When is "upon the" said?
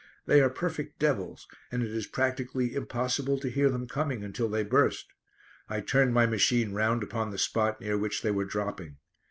7.03-7.37